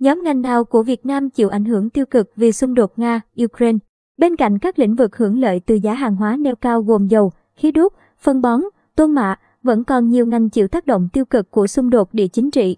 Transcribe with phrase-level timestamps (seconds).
[0.00, 3.78] Nhóm ngành nào của Việt Nam chịu ảnh hưởng tiêu cực vì xung đột Nga-Ukraine?
[4.18, 7.32] Bên cạnh các lĩnh vực hưởng lợi từ giá hàng hóa nêu cao gồm dầu,
[7.56, 8.60] khí đốt, phân bón,
[8.96, 12.28] tôn mạ, vẫn còn nhiều ngành chịu tác động tiêu cực của xung đột địa
[12.28, 12.76] chính trị.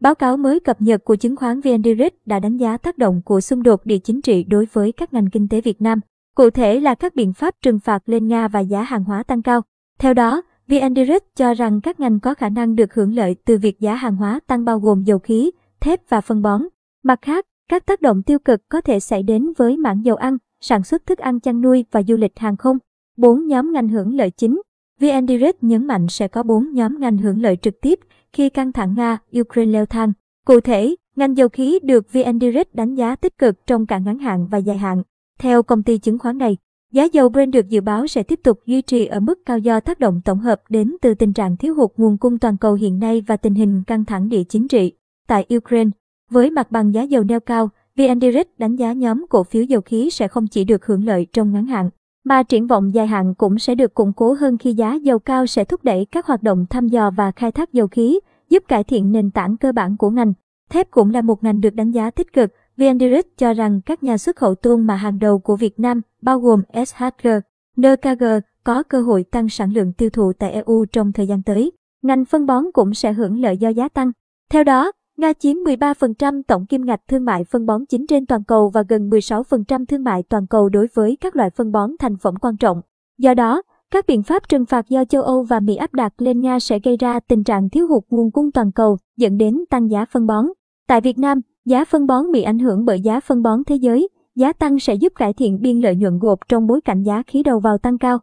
[0.00, 3.20] Báo cáo mới cập nhật của chứng khoán VN Direct đã đánh giá tác động
[3.24, 6.00] của xung đột địa chính trị đối với các ngành kinh tế Việt Nam.
[6.34, 9.42] Cụ thể là các biện pháp trừng phạt lên Nga và giá hàng hóa tăng
[9.42, 9.60] cao.
[9.98, 13.58] Theo đó, VN Direct cho rằng các ngành có khả năng được hưởng lợi từ
[13.58, 15.50] việc giá hàng hóa tăng bao gồm dầu khí,
[15.82, 16.62] thép và phân bón.
[17.02, 20.36] Mặt khác, các tác động tiêu cực có thể xảy đến với mảng dầu ăn,
[20.60, 22.78] sản xuất thức ăn chăn nuôi và du lịch hàng không.
[23.16, 24.62] Bốn nhóm ngành hưởng lợi chính.
[25.00, 27.98] VN Direct nhấn mạnh sẽ có bốn nhóm ngành hưởng lợi trực tiếp
[28.32, 30.12] khi căng thẳng Nga-Ukraine leo thang.
[30.46, 34.18] Cụ thể, ngành dầu khí được VN Direct đánh giá tích cực trong cả ngắn
[34.18, 35.02] hạn và dài hạn.
[35.38, 36.56] Theo công ty chứng khoán này,
[36.92, 39.80] giá dầu Brent được dự báo sẽ tiếp tục duy trì ở mức cao do
[39.80, 42.98] tác động tổng hợp đến từ tình trạng thiếu hụt nguồn cung toàn cầu hiện
[42.98, 44.92] nay và tình hình căng thẳng địa chính trị
[45.32, 45.90] tại Ukraine.
[46.30, 49.80] Với mặt bằng giá dầu neo cao, VN Direct đánh giá nhóm cổ phiếu dầu
[49.80, 51.90] khí sẽ không chỉ được hưởng lợi trong ngắn hạn,
[52.24, 55.46] mà triển vọng dài hạn cũng sẽ được củng cố hơn khi giá dầu cao
[55.46, 58.84] sẽ thúc đẩy các hoạt động thăm dò và khai thác dầu khí, giúp cải
[58.84, 60.32] thiện nền tảng cơ bản của ngành.
[60.70, 62.50] Thép cũng là một ngành được đánh giá tích cực.
[62.76, 66.00] VN Direct cho rằng các nhà xuất khẩu tôn mà hàng đầu của Việt Nam,
[66.22, 67.28] bao gồm SHG,
[67.76, 68.24] NKG,
[68.64, 71.72] có cơ hội tăng sản lượng tiêu thụ tại EU trong thời gian tới.
[72.02, 74.12] Ngành phân bón cũng sẽ hưởng lợi do giá tăng.
[74.50, 78.44] Theo đó, Nga chiếm 13% tổng kim ngạch thương mại phân bón chính trên toàn
[78.44, 82.16] cầu và gần 16% thương mại toàn cầu đối với các loại phân bón thành
[82.16, 82.80] phẩm quan trọng.
[83.18, 86.40] Do đó, các biện pháp trừng phạt do châu Âu và Mỹ áp đặt lên
[86.40, 89.90] Nga sẽ gây ra tình trạng thiếu hụt nguồn cung toàn cầu, dẫn đến tăng
[89.90, 90.46] giá phân bón.
[90.88, 94.08] Tại Việt Nam, giá phân bón bị ảnh hưởng bởi giá phân bón thế giới,
[94.34, 97.42] giá tăng sẽ giúp cải thiện biên lợi nhuận gộp trong bối cảnh giá khí
[97.42, 98.18] đầu vào tăng cao.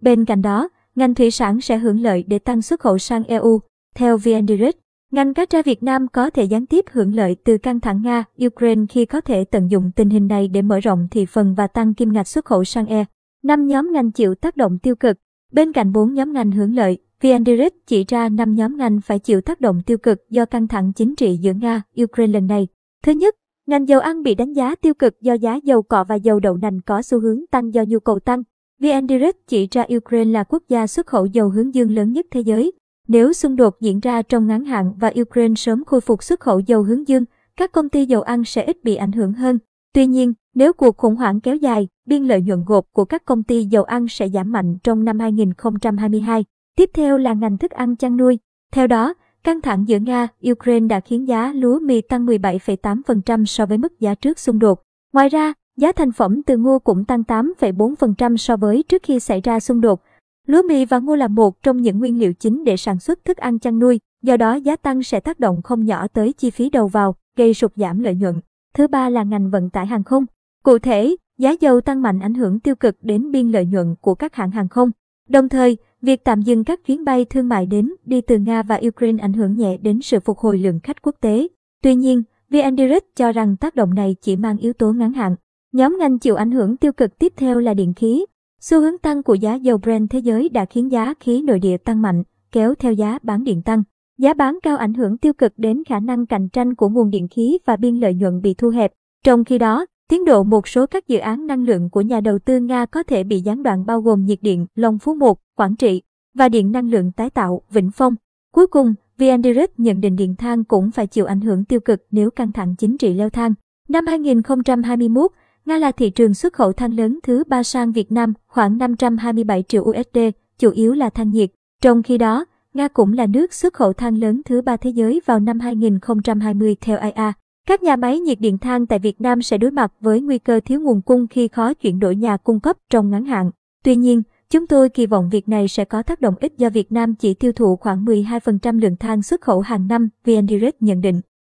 [0.00, 3.60] Bên cạnh đó, ngành thủy sản sẽ hưởng lợi để tăng xuất khẩu sang EU.
[3.94, 4.78] Theo VN Direct,
[5.10, 8.24] Ngành cá tra Việt Nam có thể gián tiếp hưởng lợi từ căng thẳng Nga,
[8.46, 11.66] Ukraine khi có thể tận dụng tình hình này để mở rộng thị phần và
[11.66, 13.04] tăng kim ngạch xuất khẩu sang E.
[13.42, 15.16] Năm nhóm ngành chịu tác động tiêu cực.
[15.52, 19.18] Bên cạnh 4 nhóm ngành hưởng lợi, VN Direct chỉ ra 5 nhóm ngành phải
[19.18, 22.68] chịu tác động tiêu cực do căng thẳng chính trị giữa Nga, Ukraine lần này.
[23.04, 23.34] Thứ nhất,
[23.66, 26.56] ngành dầu ăn bị đánh giá tiêu cực do giá dầu cọ và dầu đậu
[26.56, 28.42] nành có xu hướng tăng do nhu cầu tăng.
[28.80, 32.26] VN Direct chỉ ra Ukraine là quốc gia xuất khẩu dầu hướng dương lớn nhất
[32.30, 32.72] thế giới,
[33.08, 36.60] nếu xung đột diễn ra trong ngắn hạn và Ukraine sớm khôi phục xuất khẩu
[36.60, 37.24] dầu hướng dương,
[37.56, 39.58] các công ty dầu ăn sẽ ít bị ảnh hưởng hơn.
[39.92, 43.42] Tuy nhiên, nếu cuộc khủng hoảng kéo dài, biên lợi nhuận gộp của các công
[43.42, 46.44] ty dầu ăn sẽ giảm mạnh trong năm 2022.
[46.76, 48.38] Tiếp theo là ngành thức ăn chăn nuôi.
[48.72, 53.66] Theo đó, căng thẳng giữa Nga, Ukraine đã khiến giá lúa mì tăng 17,8% so
[53.66, 54.82] với mức giá trước xung đột.
[55.12, 59.40] Ngoài ra, giá thành phẩm từ ngô cũng tăng 8,4% so với trước khi xảy
[59.40, 60.02] ra xung đột.
[60.46, 63.36] Lúa mì và ngô là một trong những nguyên liệu chính để sản xuất thức
[63.36, 66.70] ăn chăn nuôi, do đó giá tăng sẽ tác động không nhỏ tới chi phí
[66.70, 68.40] đầu vào, gây sụt giảm lợi nhuận.
[68.74, 70.26] Thứ ba là ngành vận tải hàng không.
[70.64, 74.14] Cụ thể, giá dầu tăng mạnh ảnh hưởng tiêu cực đến biên lợi nhuận của
[74.14, 74.90] các hãng hàng không.
[75.28, 78.80] Đồng thời, việc tạm dừng các chuyến bay thương mại đến đi từ Nga và
[78.86, 81.48] Ukraine ảnh hưởng nhẹ đến sự phục hồi lượng khách quốc tế.
[81.82, 85.36] Tuy nhiên, VN Direct cho rằng tác động này chỉ mang yếu tố ngắn hạn.
[85.72, 88.24] Nhóm ngành chịu ảnh hưởng tiêu cực tiếp theo là điện khí,
[88.66, 91.76] Xu hướng tăng của giá dầu Brent thế giới đã khiến giá khí nội địa
[91.76, 93.82] tăng mạnh, kéo theo giá bán điện tăng.
[94.18, 97.28] Giá bán cao ảnh hưởng tiêu cực đến khả năng cạnh tranh của nguồn điện
[97.28, 98.92] khí và biên lợi nhuận bị thu hẹp.
[99.24, 102.38] Trong khi đó, tiến độ một số các dự án năng lượng của nhà đầu
[102.38, 105.76] tư Nga có thể bị gián đoạn bao gồm nhiệt điện Long Phú 1, Quảng
[105.76, 106.02] Trị
[106.34, 108.14] và điện năng lượng tái tạo Vĩnh Phong.
[108.54, 112.06] Cuối cùng, VN Direct nhận định điện than cũng phải chịu ảnh hưởng tiêu cực
[112.10, 113.54] nếu căng thẳng chính trị leo thang.
[113.88, 115.30] Năm 2021,
[115.66, 119.62] Nga là thị trường xuất khẩu than lớn thứ ba sang Việt Nam, khoảng 527
[119.62, 120.18] triệu USD,
[120.58, 121.50] chủ yếu là than nhiệt.
[121.82, 122.44] Trong khi đó,
[122.74, 126.76] Nga cũng là nước xuất khẩu than lớn thứ ba thế giới vào năm 2020
[126.80, 127.32] theo IA.
[127.66, 130.60] Các nhà máy nhiệt điện than tại Việt Nam sẽ đối mặt với nguy cơ
[130.64, 133.50] thiếu nguồn cung khi khó chuyển đổi nhà cung cấp trong ngắn hạn.
[133.84, 136.92] Tuy nhiên, chúng tôi kỳ vọng việc này sẽ có tác động ít do Việt
[136.92, 141.00] Nam chỉ tiêu thụ khoảng 12% lượng than xuất khẩu hàng năm, VN Direct nhận
[141.00, 141.20] định.